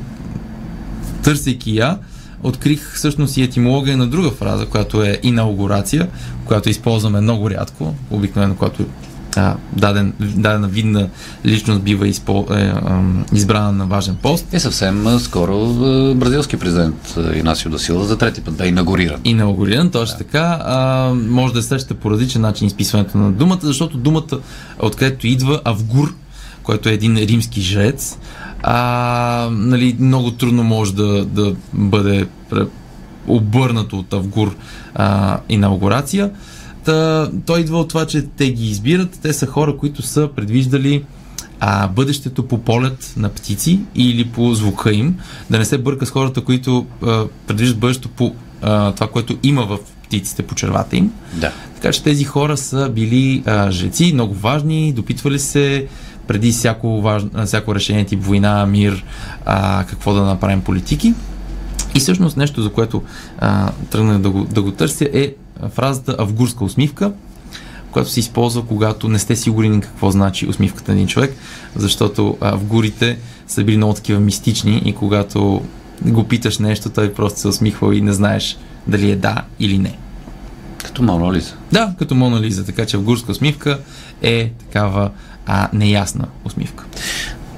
търсейки 1.23 1.77
я, 1.77 1.97
открих 2.43 2.93
всъщност 2.93 3.37
и 3.37 3.43
етимология 3.43 3.97
на 3.97 4.07
друга 4.07 4.31
фраза, 4.31 4.65
която 4.65 5.03
е 5.03 5.19
инаугурация, 5.23 6.07
която 6.45 6.69
използваме 6.69 7.21
много 7.21 7.49
рядко, 7.49 7.95
обикновено, 8.09 8.55
когато 8.55 8.85
а, 9.37 9.55
даден, 9.73 10.13
дадена 10.19 10.67
видна 10.67 11.09
личност 11.45 11.81
бива 11.81 12.07
изпо, 12.07 12.45
е, 12.51 12.73
ам, 12.85 13.25
избрана 13.33 13.71
на 13.71 13.85
важен 13.85 14.15
пост. 14.15 14.45
И 14.53 14.59
съвсем 14.59 15.19
скоро 15.19 15.67
бразилски 16.15 16.57
президент 16.57 17.17
Инасио 17.35 17.71
да 17.71 17.79
Сила 17.79 18.05
за 18.05 18.17
трети 18.17 18.41
път 18.41 18.57
да 18.57 18.65
е 18.65 18.67
инаугуриран. 18.67 19.21
Инаугуриран, 19.23 19.89
точно 19.89 20.17
така. 20.17 20.59
А, 20.65 21.09
може 21.13 21.53
да 21.53 21.63
срещате 21.63 21.93
по 21.93 22.11
различен 22.11 22.41
начин 22.41 22.67
изписването 22.67 23.17
на 23.17 23.31
думата, 23.31 23.59
защото 23.61 23.97
думата, 23.97 24.39
откъдето 24.79 25.27
идва 25.27 25.61
Авгур, 25.65 26.13
който 26.63 26.89
е 26.89 26.93
един 26.93 27.17
римски 27.17 27.61
жрец, 27.61 28.17
а, 28.63 29.49
нали, 29.51 29.95
много 29.99 30.31
трудно 30.31 30.63
може 30.63 30.95
да, 30.95 31.25
да 31.25 31.55
бъде 31.73 32.27
обърнато 33.27 33.99
от 33.99 34.13
Авгур 34.13 34.55
а, 34.95 35.39
инаугурация. 35.49 36.31
Та, 36.85 37.29
той 37.45 37.59
идва 37.59 37.79
от 37.79 37.89
това, 37.89 38.05
че 38.05 38.21
те 38.21 38.51
ги 38.51 38.69
избират. 38.69 39.19
Те 39.21 39.33
са 39.33 39.45
хора, 39.45 39.77
които 39.77 40.01
са 40.01 40.29
предвиждали 40.35 41.03
а, 41.59 41.87
бъдещето 41.87 42.47
по 42.47 42.57
полет 42.57 43.13
на 43.17 43.29
птици 43.29 43.79
или 43.95 44.27
по 44.27 44.53
звука 44.53 44.93
им. 44.93 45.17
Да 45.49 45.59
не 45.59 45.65
се 45.65 45.77
бърка 45.77 46.05
с 46.05 46.11
хората, 46.11 46.41
които 46.41 46.85
а, 47.01 47.25
предвиждат 47.47 47.79
бъдещето 47.79 48.09
по 48.09 48.35
а, 48.61 48.91
това, 48.91 49.07
което 49.07 49.37
има 49.43 49.65
в 49.65 49.77
птиците 50.03 50.43
по 50.43 50.55
червата 50.55 50.95
им. 50.97 51.11
Да. 51.33 51.51
Така 51.75 51.91
че 51.91 52.03
тези 52.03 52.23
хора 52.23 52.57
са 52.57 52.89
били 52.89 53.43
а, 53.45 53.71
жреци, 53.71 54.13
много 54.13 54.33
важни, 54.33 54.93
допитвали 54.93 55.39
се 55.39 55.87
преди 56.27 56.51
всяко, 56.51 57.01
важно, 57.01 57.45
всяко 57.45 57.75
решение 57.75 58.05
тип 58.05 58.23
война, 58.23 58.65
мир, 58.65 59.05
а, 59.45 59.85
какво 59.85 60.13
да 60.13 60.21
направим 60.21 60.61
политики. 60.61 61.13
И 61.95 61.99
всъщност 61.99 62.37
нещо, 62.37 62.61
за 62.61 62.69
което 62.69 63.03
а, 63.39 63.71
тръгнах 63.89 64.17
да 64.17 64.29
го, 64.29 64.43
да 64.43 64.61
го 64.61 64.71
търся 64.71 65.09
е 65.13 65.33
фразата 65.69 66.15
авгурска 66.19 66.63
усмивка, 66.63 67.11
която 67.91 68.09
се 68.09 68.19
използва, 68.19 68.65
когато 68.65 69.09
не 69.09 69.19
сте 69.19 69.35
сигурни 69.35 69.81
какво 69.81 70.11
значи 70.11 70.47
усмивката 70.47 70.91
на 70.91 70.97
един 70.97 71.07
човек, 71.07 71.35
защото 71.75 72.37
авгурите 72.41 73.17
са 73.47 73.63
били 73.63 73.77
много 73.77 73.93
такива 73.93 74.19
мистични 74.19 74.81
и 74.85 74.93
когато 74.93 75.61
го 76.05 76.23
питаш 76.23 76.57
нещо, 76.57 76.89
той 76.89 77.13
просто 77.13 77.39
се 77.39 77.47
усмихва 77.47 77.95
и 77.95 78.01
не 78.01 78.13
знаеш 78.13 78.57
дали 78.87 79.11
е 79.11 79.15
да 79.15 79.41
или 79.59 79.77
не. 79.77 79.97
Като 80.83 81.03
Мона 81.03 81.33
Лиза. 81.33 81.53
Да, 81.71 81.93
като 81.99 82.15
Мона 82.15 82.41
Лиза, 82.41 82.65
така 82.65 82.85
че 82.85 82.97
авгурска 82.97 83.31
усмивка 83.31 83.79
е 84.21 84.51
такава 84.59 85.11
а, 85.45 85.69
неясна 85.73 86.27
усмивка. 86.45 86.85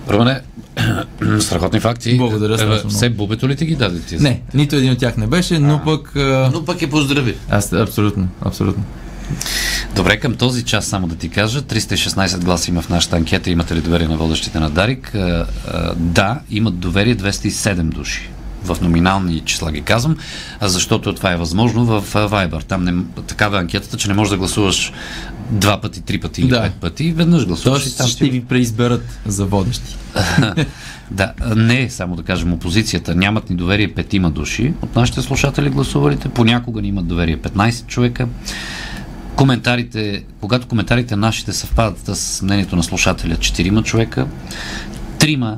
Романе, 0.10 0.42
страхотни 1.39 1.80
факти. 1.80 2.18
Благодаря 2.18 2.53
Е, 2.53 2.58
страшно. 2.58 2.89
Все 2.89 3.10
бубето 3.10 3.50
ли 3.50 3.56
ти 3.56 3.65
ги 3.65 3.75
даде 3.75 4.00
ти? 4.00 4.18
Не, 4.18 4.42
нито 4.53 4.75
един 4.75 4.92
от 4.92 4.98
тях 5.00 5.18
не 5.18 5.27
беше, 5.27 5.60
но 5.60 5.82
пък... 5.86 6.15
А... 6.15 6.50
Но 6.53 6.65
пък 6.65 6.82
е 6.82 6.89
поздрави. 6.89 7.36
Аз 7.50 7.74
абсолютно, 7.74 8.27
абсолютно. 8.42 8.84
Добре, 9.96 10.20
към 10.20 10.36
този 10.36 10.63
час 10.63 10.86
само 10.86 11.08
да 11.08 11.15
ти 11.15 11.30
кажа, 11.30 11.62
316 11.62 12.44
гласа 12.44 12.72
има 12.72 12.82
в 12.82 12.89
нашата 12.89 13.15
анкета, 13.15 13.50
имате 13.50 13.75
ли 13.75 13.82
доверие 13.82 14.08
на 14.08 14.18
водещите 14.18 14.60
на 14.60 14.70
Дарик? 14.70 15.15
А, 15.15 15.46
а, 15.68 15.94
да, 15.96 16.39
имат 16.50 16.80
доверие 16.80 17.15
207 17.15 17.82
души. 17.82 18.30
В 18.65 18.78
номинални 18.82 19.39
числа 19.39 19.71
ги 19.71 19.82
казвам, 19.82 20.17
а 20.60 20.67
защото 20.67 21.13
това 21.15 21.32
е 21.32 21.38
възможно 21.38 21.86
в 21.86 22.04
Viber. 22.13 22.63
Там 22.63 22.84
не, 22.84 23.04
такава 23.28 23.58
е 23.58 23.60
анкетата, 23.60 23.97
че 23.97 24.08
не 24.08 24.13
можеш 24.13 24.30
да 24.30 24.38
гласуваш 24.38 24.93
два 25.49 25.82
пъти, 25.82 26.02
три 26.02 26.19
пъти 26.19 26.41
или 26.41 26.49
Да. 26.49 26.62
пет 26.62 26.73
пъти. 26.73 27.12
Веднъж 27.12 27.45
гласуваш 27.47 27.82
Тоест 27.82 27.97
там 27.97 28.08
ще 28.08 28.30
ви 28.30 28.45
преизберат 28.45 29.19
за 29.26 29.45
водещи. 29.45 29.95
Да, 31.12 31.34
не 31.56 31.89
само 31.89 32.15
да 32.15 32.23
кажем 32.23 32.54
опозицията. 32.54 33.15
Нямат 33.15 33.49
ни 33.49 33.56
доверие 33.56 33.93
петима 33.93 34.32
души 34.32 34.73
от 34.82 34.95
нашите 34.95 35.21
слушатели 35.21 35.69
гласувалите. 35.69 36.30
Понякога 36.30 36.82
ни 36.82 36.88
имат 36.88 37.08
доверие 37.08 37.38
15 37.38 37.88
човека. 37.88 38.28
Коментарите, 39.36 40.23
когато 40.41 40.67
коментарите 40.67 41.15
нашите 41.15 41.54
съвпадат 41.54 41.99
с 42.17 42.41
мнението 42.41 42.76
на 42.76 42.84
слушателя 42.84 43.36
4 43.36 43.84
човека, 43.84 44.28
трима 45.19 45.58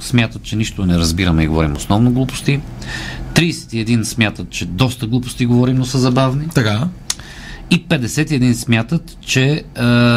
смятат, 0.00 0.42
че 0.42 0.56
нищо 0.56 0.86
не 0.86 0.98
разбираме 0.98 1.42
и 1.42 1.46
говорим 1.46 1.76
основно 1.76 2.10
глупости. 2.12 2.60
31 3.34 4.02
смятат, 4.02 4.50
че 4.50 4.66
доста 4.66 5.06
глупости 5.06 5.46
говорим, 5.46 5.76
но 5.76 5.84
са 5.84 5.98
забавни. 5.98 6.48
Така. 6.54 6.88
И 7.70 7.86
51 7.88 8.52
смятат, 8.52 9.16
че 9.20 9.44
е, 9.44 9.62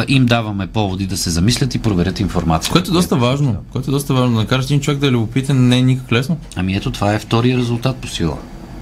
им 0.07 0.25
даваме 0.25 0.67
поводи 0.67 1.07
да 1.07 1.17
се 1.17 1.29
замислят 1.29 1.75
и 1.75 1.79
проверят 1.79 2.19
информация. 2.19 2.71
Което 2.71 2.91
е 2.91 2.93
доста 2.93 3.15
важно. 3.15 3.55
Което 3.71 3.91
е 3.91 3.93
доста 3.93 4.13
важно. 4.13 4.35
Да 4.35 4.41
накараш 4.41 4.65
един 4.65 4.79
човек 4.79 4.99
да 4.99 5.07
е 5.07 5.11
любопитен 5.11 5.67
не 5.67 5.77
е 5.77 5.81
никак 5.81 6.11
лесно. 6.11 6.37
Ами 6.55 6.75
ето 6.75 6.91
това 6.91 7.13
е 7.13 7.19
втория 7.19 7.57
резултат 7.57 7.95
по 7.95 8.07
сила. 8.07 8.37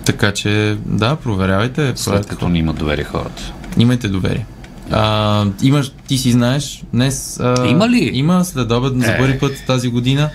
Така 0.05 0.31
че, 0.31 0.77
да, 0.85 1.15
проверявайте. 1.15 1.93
След 1.95 2.25
като 2.25 2.49
не 2.49 2.59
имат 2.59 2.77
доверие 2.77 3.03
хората. 3.03 3.53
Имайте 3.77 4.07
доверие. 4.07 4.45
А, 4.91 5.45
имаш, 5.63 5.91
ти 6.07 6.17
си 6.17 6.31
знаеш, 6.31 6.83
днес... 6.93 7.39
А, 7.39 7.67
Има 7.67 7.89
ли? 7.89 8.09
Има 8.13 8.45
следобед 8.45 9.01
за 9.01 9.11
Е. 9.11 9.17
първи 9.17 9.39
път 9.39 9.63
тази 9.67 9.89
година. 9.89 10.29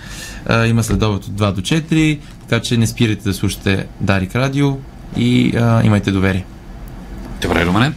А, 0.45 0.65
има 0.65 0.83
следобед 0.83 1.25
от 1.25 1.31
2 1.31 1.51
до 1.51 1.61
4, 1.61 2.19
така 2.49 2.61
че 2.61 2.77
не 2.77 2.87
спирайте 2.87 3.23
да 3.23 3.33
слушате 3.33 3.85
Дарик 4.01 4.35
Радио 4.35 4.77
и 5.17 5.57
а, 5.57 5.83
имайте 5.83 6.11
доверие. 6.11 6.45
Добре, 7.41 7.65
Романе. 7.65 7.91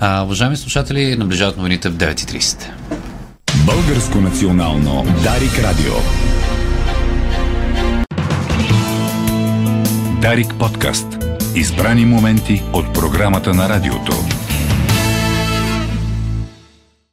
А, 0.00 0.22
уважаеми 0.22 0.56
слушатели, 0.56 1.16
наближават 1.16 1.56
новините 1.56 1.88
в 1.88 1.96
9.30. 1.96 2.64
Българско 3.66 4.20
национално 4.20 5.04
Дарик 5.22 5.58
Радио. 5.58 5.92
Дарик 10.22 10.54
подкаст. 10.54 11.06
Избрани 11.54 12.04
моменти 12.04 12.62
от 12.72 12.94
програмата 12.94 13.54
на 13.54 13.68
радиото. 13.68 14.12